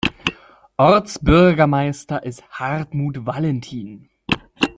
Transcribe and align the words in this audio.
Ortsbürgermeister 0.77 2.23
ist 2.23 2.41
Hartmut 2.49 3.27
Valentin. 3.27 4.09